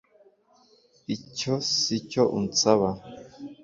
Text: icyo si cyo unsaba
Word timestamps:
icyo 1.15 1.53
si 1.79 1.95
cyo 2.09 2.23
unsaba 2.39 2.89